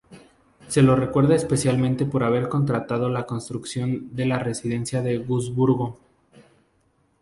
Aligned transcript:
Se 0.67 0.81
lo 0.81 0.95
recuerda 0.95 1.35
especialmente 1.35 2.07
por 2.07 2.23
haber 2.23 2.49
contratado 2.49 3.07
la 3.07 3.27
construcción 3.27 4.15
de 4.15 4.25
la 4.25 4.39
residencia 4.39 5.03
de 5.03 5.19
Wurzburgo. 5.19 5.99